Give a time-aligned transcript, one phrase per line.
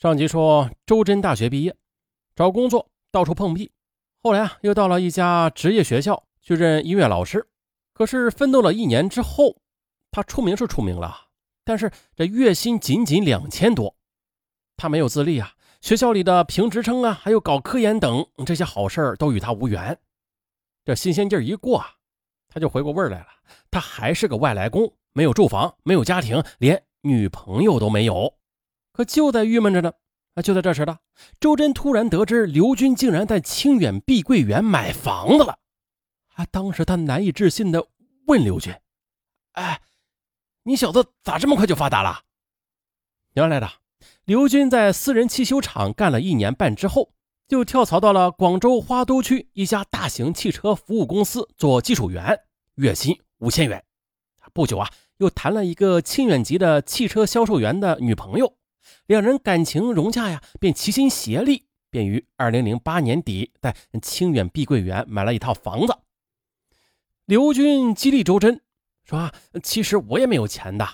[0.00, 1.76] 上集说，周真大学毕业，
[2.34, 3.70] 找工作到处碰壁，
[4.22, 7.46] 后来啊，又到了一家职业学校去任音乐老师。
[7.92, 9.58] 可是奋斗了一年之后，
[10.10, 11.14] 他出名是出名了，
[11.64, 13.94] 但是这月薪仅仅两千多，
[14.74, 19.98] 他没有自立啊，学校里的评职称啊，还有搞科研等这些好事都与他无缘。
[20.82, 21.90] 这新鲜劲儿一过啊，
[22.48, 23.26] 他就回过味儿来了。
[23.70, 28.34] 他还是个外来工，没有住房，没有家庭，连女朋友都没有。
[29.00, 29.94] 可就在郁闷着呢，
[30.34, 30.42] 啊！
[30.42, 30.98] 就在这时呢，
[31.40, 35.58] 周真突然得知刘军竟然在清远碧桂园买房子了。
[36.34, 36.44] 啊！
[36.50, 37.86] 当时他难以置信的
[38.26, 38.74] 问刘军
[39.52, 39.80] ：“哎，
[40.64, 42.24] 你小子咋这么快就发达了？”
[43.32, 43.70] 原来的
[44.26, 47.14] 刘军在私人汽修厂干了一年半之后，
[47.48, 52.38] 就跳槽到了广州花都区一家大型汽车服务公司做技术员，
[52.74, 53.82] 月薪五千元。
[54.52, 58.58] 不久啊，又谈了一个清远籍的汽车销售员的女朋友。
[59.06, 65.96] 两人感情融洽呀，便齐心协力，便于二零零八年底在清远碧桂园买了一套房子。
[67.24, 68.60] 刘军激励周真
[69.04, 70.88] 说：“其实我也没有钱的，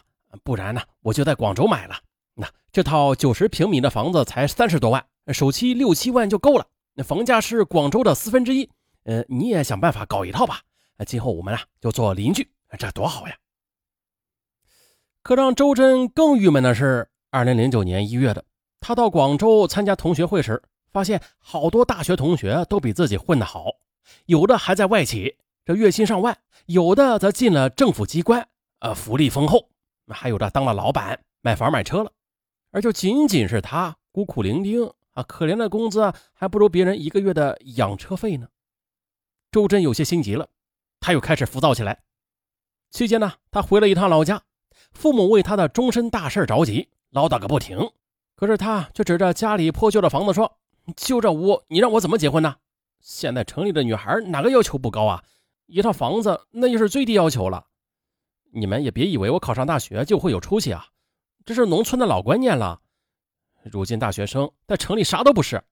[0.45, 1.99] 不然呢，我就在广州买了。
[2.35, 6.67] 那这套九十平米的房子才三十多万，首期六七万就够了。
[6.95, 8.71] 那房价是广州的四分之一。
[9.05, 10.61] 呃，你也想办法搞一套吧。
[11.07, 13.37] 今后我们啊就做邻居，这多好呀！”
[15.23, 17.09] 可让周真更郁闷的是。
[17.37, 18.43] 二零零九年一月的，
[18.81, 23.67] 他到广州参加同学会时，发现好多大学同学都比自己混得好，
[24.25, 26.35] 有的还在外企，这月薪上万；
[26.65, 29.69] 有的则进了政府机关，呃，福利丰厚；
[30.09, 32.11] 还有的当了老板，买房买车了。
[32.71, 38.49] 而就仅仅是他孤苦伶仃啊，可怜的工资还不如别人一个月的养车费呢。
[39.53, 40.49] 周真有些心急了，
[41.01, 42.01] 他又开始浮躁起来。
[42.91, 44.43] 期间呢，他回了一趟老家，
[44.93, 46.89] 父母为他的终身大事着急。
[47.17, 47.79] 唠叨个不停，
[48.35, 50.59] 可是他却指着家里破旧的房子说
[50.95, 52.55] ：“就这屋，你让我怎么结婚呢？
[53.01, 55.25] 现在城里的女孩哪个要求不高啊？
[55.65, 57.69] 一套房子那就是最低要求了。
[58.53, 60.87] 你们也别以为我考上大学就会有出息啊，
[61.47, 62.79] 这是农村的老观念了。
[63.65, 65.65] 如今大学生在城里啥都不是。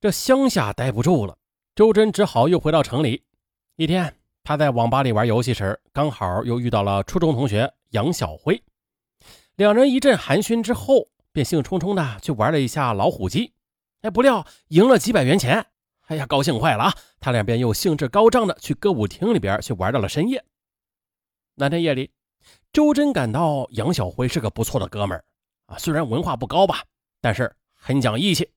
[0.00, 1.36] 这乡下待不住了，
[1.74, 3.22] 周真只好又回到城里。
[3.76, 8.58] 一天，他在网吧里玩游戏时，刚好又遇到了初中同学杨小辉。
[9.62, 13.52] 两人一阵寒暄之后，便兴冲冲的去玩了一下老虎机。
[14.00, 15.64] 哎，不料赢了几百元钱，
[16.08, 16.94] 哎呀，高兴坏了啊！
[17.20, 20.44] 他俩便又兴致高涨的去歌舞厅里边去玩到了深夜。
[21.54, 22.10] 那天夜里，
[22.72, 25.24] 周真感到杨小辉是个不错的哥们儿
[25.66, 26.82] 啊，虽然文化不高吧，
[27.20, 28.50] 但是很讲义气。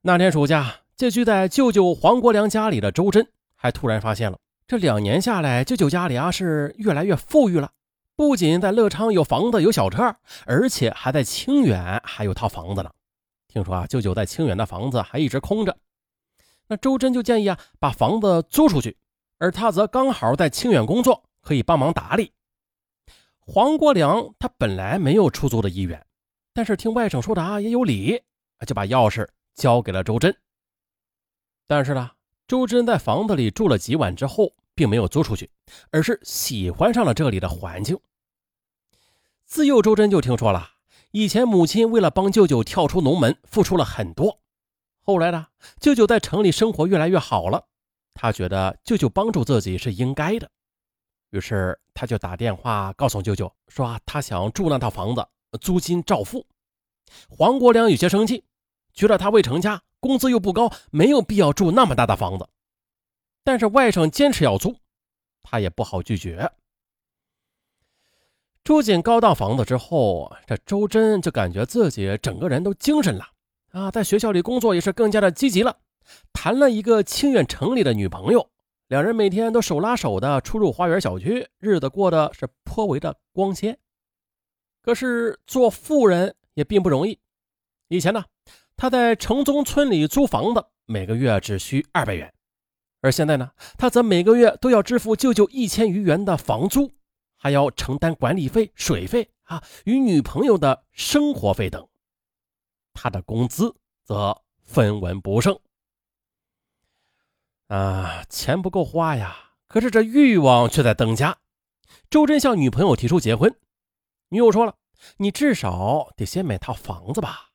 [0.00, 7.70] 那天暑假，寄居在舅舅黄国良家里的周真，还突然发现了，这两年下来，舅舅家里啊是越来越富裕了。
[8.20, 10.14] 不仅在乐昌有房子有小车，
[10.44, 12.90] 而且还在清远还有套房子呢。
[13.48, 15.74] 听说啊，舅舅在清远的房子还一直空着。
[16.68, 18.98] 那周真就建议啊，把房子租出去，
[19.38, 22.30] 而他则刚好在清远工作，可以帮忙打理。
[23.38, 26.06] 黄国良他本来没有出租的意愿，
[26.52, 28.22] 但是听外甥说的啊也有理，
[28.66, 30.36] 就把钥匙交给了周真。
[31.66, 32.10] 但是呢，
[32.46, 35.50] 周真在房子里住了几晚之后，并没有租出去，
[35.90, 37.98] 而是喜欢上了这里的环境。
[39.50, 40.70] 自幼，周真就听说了，
[41.10, 44.38] 以前母亲为了帮舅舅跳出农门，付出了很多。
[45.02, 45.48] 后来呢，
[45.80, 47.66] 舅舅在城里生活越来越好了，
[48.14, 50.48] 他觉得舅舅帮助自己是应该的，
[51.30, 55.26] 于是他就打电话告诉舅舅说，他想住那套房子，
[55.60, 56.46] 租金照付。
[57.28, 58.44] 黄国良有些生气，
[58.94, 62.48] 觉得他未成家，工资又不高，没有必要住那么大的房子。
[63.42, 64.76] 但是外甥坚持要租，
[65.42, 66.52] 他也不好拒绝。
[68.70, 73.26] 住进高档房子之后，这周真就感觉自己整个人都精神了
[73.72, 75.76] 啊，在学校里工作也是更加的积极了。
[76.32, 78.48] 谈了一个清远城里的女朋友，
[78.86, 83.76] 两人每天都手拉手的出入花园小区，日子过得是颇为的光鲜。
[84.82, 87.18] 可是做富人也并不容易。
[87.88, 88.22] 以前呢，
[88.76, 92.32] 他在城中村里租房子，每个月只需二百元，
[93.00, 96.92] 而现在呢，他则每个月都要支付舅舅一千余元的房租。
[97.42, 101.88] 还要承担管理费、水费啊，与女朋友的生活费等，
[102.92, 105.58] 他的工资则分文不剩
[107.68, 109.52] 啊，钱不够花呀。
[109.68, 111.38] 可是这欲望却在增加。
[112.10, 113.56] 周真向女朋友提出结婚，
[114.28, 114.74] 女友说了
[115.16, 117.52] ：“你至少得先买套房子吧。”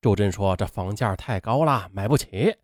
[0.00, 2.56] 周真说：“这房价太高了，买不起。”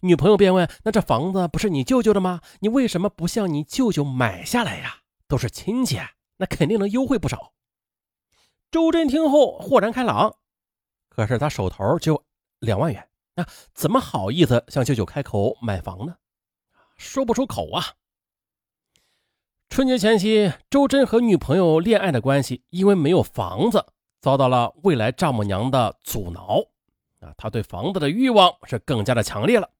[0.00, 2.42] 女朋友便问：“那这房子不是你舅舅的吗？
[2.60, 6.00] 你为什么不向你舅舅买下来呀？”都是亲戚，
[6.38, 7.52] 那肯定能优惠不少。
[8.70, 10.36] 周真听后豁然开朗，
[11.08, 12.24] 可是他手头就
[12.58, 16.16] 两万元，那怎么好意思向舅舅开口买房呢？
[16.96, 17.94] 说不出口啊。
[19.68, 23.84] 春节前夕，周真和女朋友恋爱的关系，因为没有房子，
[24.20, 26.60] 遭到了未来丈母娘的阻挠。
[27.20, 29.70] 啊，他对房子的欲望是更加的强烈了。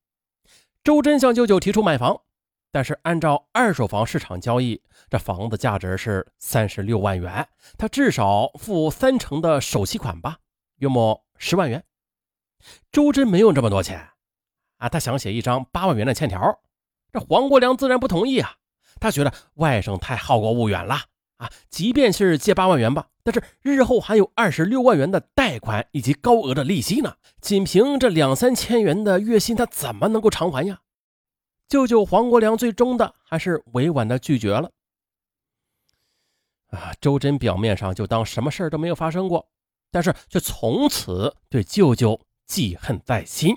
[0.85, 2.21] 周真向舅舅提出买房，
[2.71, 10.39] 但是按照二手房市场交易，这房子价值是三十六万元，他至少付三成的首期款吧，
[10.77, 11.83] 约莫十万元。
[12.93, 14.09] 周真没有这么多钱，
[14.77, 16.61] 啊，他想写一张八万元的欠条，
[17.13, 18.57] 这黄国良自然不同意啊。
[19.01, 20.97] 他觉得外甥太好高骛远了
[21.37, 21.49] 啊！
[21.71, 27.15] 即便是借八万元吧，但是日后还有二十六万元的贷款以及高额的利息呢。
[27.41, 30.81] 仅凭这两三千元的月薪，他怎么能够偿还呀？
[31.69, 34.71] 舅舅黄国良最终的还是委婉的拒绝了。
[36.69, 39.49] 啊，周真表面上就当什么事都没有发生过，
[39.91, 43.57] 但是却从此对舅舅记恨在心。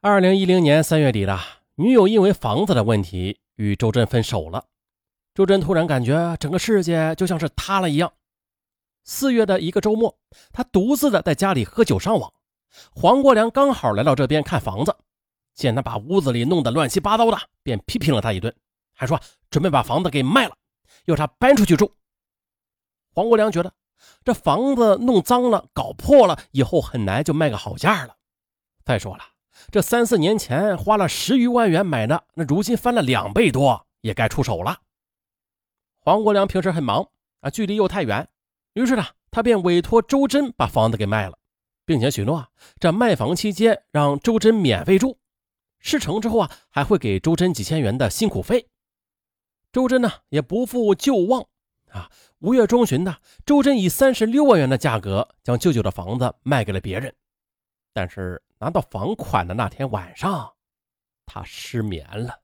[0.00, 1.40] 二零一零年三月底了，
[1.76, 3.38] 女友因为房子的问题。
[3.56, 4.64] 与周真分手了，
[5.34, 8.12] 周真突然感觉整个世界就像是塌了一样。
[9.04, 10.18] 四月的一个周末，
[10.52, 12.32] 他独自的在家里喝酒上网。
[12.92, 14.96] 黄国良刚好来到这边看房子，
[15.54, 18.54] 见他把屋子里弄得乱七八糟的，便批评了他一顿，
[18.94, 19.20] 还说
[19.50, 20.56] 准备把房子给卖了，
[21.04, 21.94] 要他搬出去住。
[23.14, 23.72] 黄国良觉得
[24.24, 28.16] 这房子弄脏了、搞破了，以后很难就卖个好价了。
[28.84, 29.24] 再说了。
[29.70, 34.80] 这三四年前花了十余万元买的，那如今翻了两倍多，也该出手了。
[36.00, 37.06] 黄国良平时很忙
[37.42, 38.28] 啊，距离又太远，
[38.72, 41.38] 于是呢，他便委托周真把房子给卖了，
[41.84, 42.48] 并且许诺
[42.80, 45.18] 这卖房期间让周真免费住，
[45.82, 48.66] 事成之后啊，还会给周真几千元的辛苦费。
[49.70, 51.46] 周真呢也不负旧望
[51.90, 57.14] 啊，五月中旬呢，周真以三十六万元的价格将舅舅的房子卖给了别人，
[57.92, 58.42] 但是。
[58.62, 60.54] 拿到房款的那天晚上，
[61.26, 62.42] 他失眠了，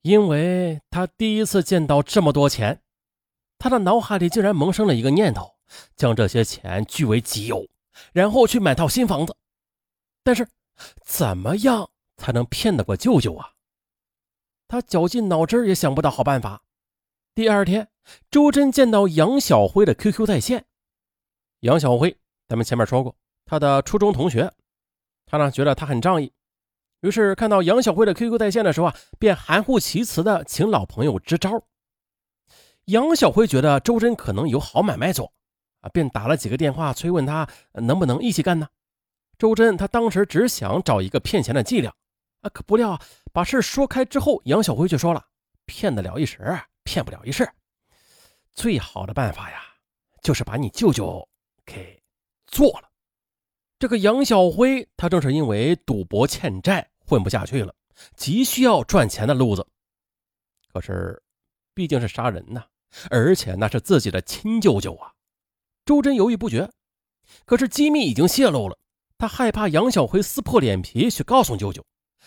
[0.00, 2.80] 因为他第一次见到这么多钱，
[3.58, 5.58] 他的脑海里竟然萌生了一个念头，
[5.94, 7.68] 将这些钱据为己有，
[8.14, 9.36] 然后去买套新房子。
[10.24, 10.48] 但是，
[11.02, 13.52] 怎么样才能骗得过舅舅啊？
[14.68, 16.62] 他绞尽脑汁也想不到好办法。
[17.34, 17.88] 第二天，
[18.30, 20.66] 周真见到杨小辉的 QQ 在线，
[21.60, 22.16] 杨小辉，
[22.48, 23.16] 咱们前面说过。
[23.46, 24.52] 他的初中同学，
[25.26, 26.32] 他呢觉得他很仗义，
[27.00, 31.64] 于是看到杨小辉的 QQ 在线的时候啊，便含糊其辞的请老朋友支招。
[32.84, 35.32] 杨小辉觉得周真可能有好买卖做，
[35.80, 38.68] 啊，便打了几个电话催问他能不能一起干呢？
[39.40, 41.90] 周真他当时只想找一个骗钱的伎俩，
[42.42, 43.00] 啊，可不料
[43.32, 45.26] 把事说开之后，杨小辉却说了：
[45.64, 46.38] 骗得了一时，
[46.84, 47.50] 骗不了一世。
[48.52, 49.62] 最好的办法呀，
[50.20, 51.26] 就是把你舅舅
[51.64, 51.98] 给
[52.48, 52.90] 做了。
[53.78, 57.74] 这个杨小辉，他正是因为赌博欠债，混不下去了，
[58.16, 59.66] 急需要赚钱的路子。
[60.70, 61.18] 可是，
[61.72, 62.62] 毕竟是杀人呐，
[63.08, 65.14] 而且那是自己的亲舅舅啊！
[65.86, 66.70] 周真犹豫不决。
[67.46, 68.76] 可是机密已经泄露了，
[69.20, 71.84] 他害怕杨小辉撕破脸皮去告诉舅舅，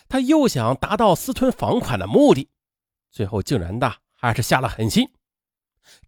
[0.07, 2.47] 他又想达到私吞房款的目的，
[3.11, 5.09] 最后竟然的还是下了狠心。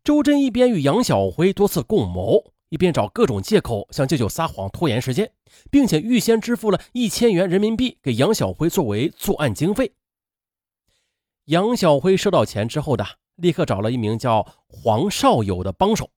[0.04, 2.54] 周真一边与杨小辉多次共谋。
[2.70, 5.32] 一边找各种借口向舅舅撒谎拖延时间，
[5.70, 9.94] 并且预先支付了一千元人民币给杨小辉作为作案经费。
[11.46, 13.06] 杨小辉收到钱之后的，
[13.36, 16.10] 立刻找了一名叫黄少友的帮手。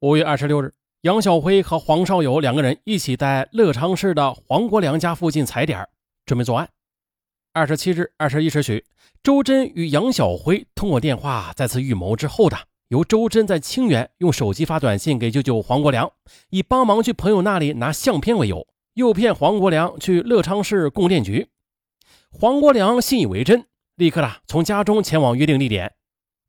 [0.00, 5.88] 五月二十六日，杨小辉和黄少友两个人一起在乐昌市的黄国良家附近踩点，
[6.26, 6.68] 准备作案。
[7.54, 8.84] 二十七日二十一时许，
[9.22, 12.58] 周真与杨小辉通过电话再次预谋之后的。
[12.88, 16.12] 由周真在清远用手机发短信给舅舅黄国良，
[16.50, 21.48] 以帮忙去朋友那里拿相片为由，诱骗黄国良去乐昌市供电局。
[22.30, 23.64] 黄国良信以为真，
[23.94, 25.94] 立刻的从家中前往约定地点。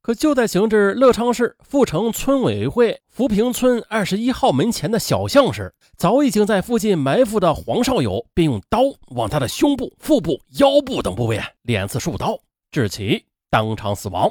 [0.01, 8.79] 可就在行至乐昌市富城村委会福平村二十一号门前的小巷时，早已经在附近埋伏的黄少友便用刀
[9.09, 12.39] 往他的胸部、腹部、腰部等部位连刺数刀，
[12.71, 14.27] 致其当场死亡。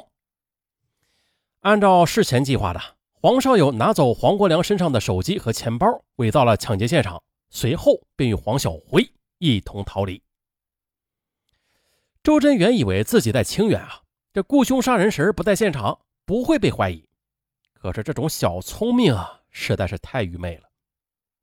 [1.61, 2.81] 按照事前计划的，
[3.13, 5.87] 黄少友拿走黄国良身上的手机和钱包，
[6.17, 10.21] 伪造了抢劫现场，随后便与黄小辉一同逃离。
[12.21, 14.01] 周真原以为自己在清远啊，
[14.33, 17.05] 这雇凶杀人时不在现场，不会被怀疑。
[17.73, 20.69] 可是这种小聪明啊，实在是太愚昧了。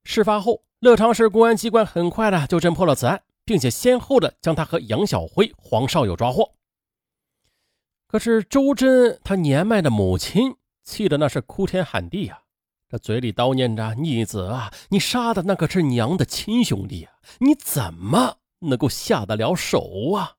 [0.04, 6.54] 事发后，乐昌市公安机关很快的就侦破了此案，并且先后的将他和杨小辉、黄少友抓获。
[8.06, 12.40] 可是周真他年迈的母亲气的那是哭天喊地呀，
[12.88, 20.36] 这嘴里叨念着：“逆子啊，你杀的那可是娘的亲兄弟啊，你怎么能够下得了手啊？”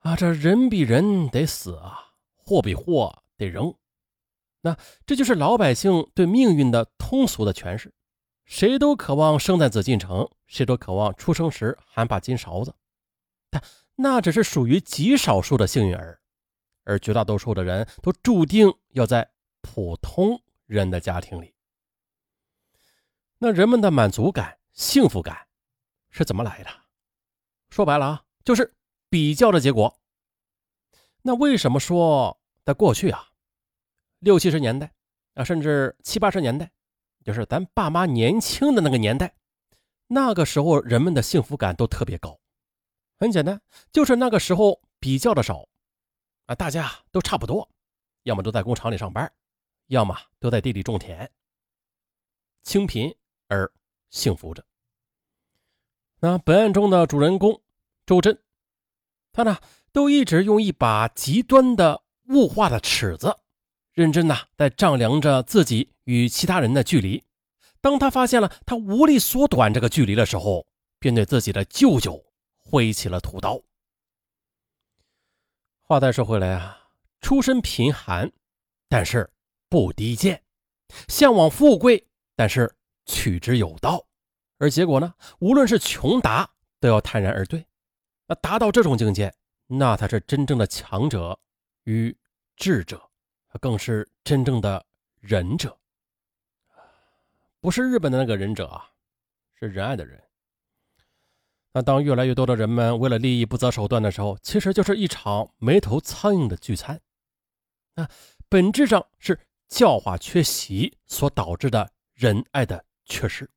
[0.00, 3.74] 啊，这人比人得死啊，货比货得扔。
[4.60, 4.76] 那
[5.06, 7.94] 这就是老百姓对命运的通俗的诠释。
[8.44, 12.74] 谁都渴望生在紫禁城，谁都渴望出生时含把金勺子，
[13.50, 13.62] 但
[13.96, 16.20] 那只是属于极少数的幸运儿。
[16.84, 21.54] 而绝大多数的人都注定要在普通人的家庭里。
[23.36, 25.46] 那人们的满足感、幸福感
[26.08, 26.70] 是怎么来的？
[27.68, 28.74] 说白了啊，就是
[29.08, 29.98] 比较的结果。
[31.22, 33.28] 那为什么说在过去啊，
[34.18, 34.92] 六七十年代
[35.34, 36.70] 啊，甚至七八十年代，
[37.24, 39.34] 就是咱爸妈年轻的那个年代，
[40.06, 42.38] 那个时候人们的幸福感都特别高？
[43.18, 43.60] 很简单，
[43.92, 45.68] 就是那个时候比较的少。
[46.46, 47.68] 啊，大家都差不多，
[48.22, 49.30] 要么都在工厂里上班，
[49.88, 51.30] 要么都在地里种田，
[52.62, 53.14] 清贫
[53.48, 53.70] 而
[54.08, 54.64] 幸福着。
[56.20, 57.60] 那本案中的主人公
[58.06, 58.42] 周真，
[59.38, 59.56] 他呢
[59.92, 63.36] 都一直用一把极端的物化的尺子，
[63.92, 67.22] 认真的在丈量着自己与其他人的距离。
[67.80, 70.66] 当他发现了他无力缩短这个距离的时候，
[70.98, 72.20] 便对自己的舅舅
[72.56, 73.60] 挥起了屠刀。
[75.82, 76.76] 话再说回来啊，
[77.20, 78.32] 出身贫寒，
[78.88, 79.30] 但是
[79.68, 80.36] 不低贱；
[81.06, 82.74] 向往富贵，但是
[83.06, 84.04] 取之有道。
[84.58, 87.64] 而结果呢，无论是穷达，都要泰然而对。
[88.28, 89.34] 那达到这种境界，
[89.66, 91.38] 那才是真正的强者
[91.84, 92.16] 与
[92.56, 93.10] 智者，
[93.60, 94.84] 更是真正的
[95.18, 95.76] 仁者。
[97.60, 98.90] 不是日本的那个忍者啊，
[99.58, 100.22] 是仁爱的人。
[101.72, 107.00] 那当越来越多的人们为了利益不择手段的时候，其实就是一场没头苍蝇的聚餐。
[107.94, 108.08] 那
[108.48, 113.48] 本质上是教化缺席所导致的仁爱的缺失。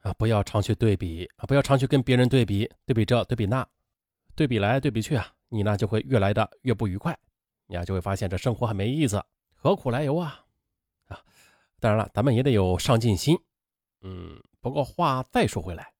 [0.00, 3.66] 啊，不要常去对比啊，不要常去跟别人对比，对比这，对比那，
[4.34, 7.18] 对比来对比去啊，你呢就会越来的越不愉快，
[7.66, 9.22] 你啊就会发现这生活很没意思，
[9.54, 10.44] 何苦来由啊？
[11.08, 11.20] 啊，
[11.78, 13.38] 当然了，咱们也得有上进心。
[14.02, 15.92] 嗯，不过话再说回来。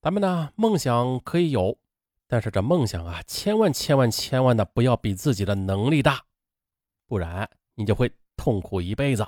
[0.00, 1.78] 咱们呢，梦想可以有，
[2.26, 6.24] 但是这梦想啊，千万千万千万的不要比自己的能力大，
[7.06, 9.26] 不然你就会痛苦一辈子。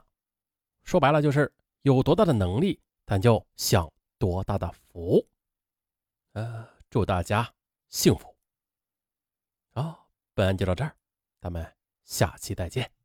[0.82, 1.52] 说白了就是
[1.82, 5.24] 有多大的能力，咱就享多大的福。
[6.32, 7.54] 呃，祝大家
[7.88, 8.36] 幸福。
[9.72, 10.96] 好，本案就到这儿，
[11.40, 12.95] 咱们下期再见。